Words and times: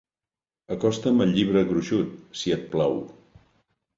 Acosta'm 0.75 1.19
el 1.25 1.33
llibre 1.35 1.61
gruixut, 1.73 2.17
si 2.39 2.53
et 2.57 2.65
plau. 2.75 2.97